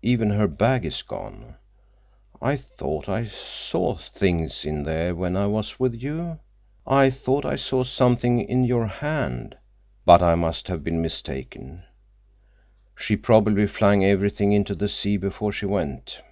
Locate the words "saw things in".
3.26-4.84